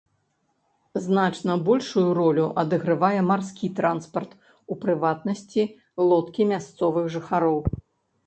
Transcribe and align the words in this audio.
Значна 1.05 1.57
большую 1.67 2.05
ролю 2.19 2.45
адыгрывае 2.61 3.19
марскі 3.29 3.69
транспарт, 3.79 4.31
у 4.75 4.77
прыватнасці 4.85 5.63
лодкі 6.09 6.49
мясцовых 6.53 7.05
жыхароў. 7.17 7.59